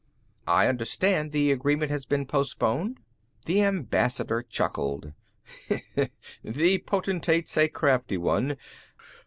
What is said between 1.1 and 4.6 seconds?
the agreement has been postponed." The Ambassador